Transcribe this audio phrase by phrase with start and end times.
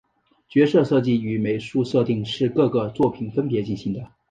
[0.49, 4.11] 角色设计与美术设定是各个作品分别进行的。